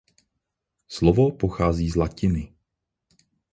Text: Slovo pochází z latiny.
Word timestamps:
Slovo 0.87 1.31
pochází 1.31 1.89
z 1.89 1.95
latiny. 1.95 2.53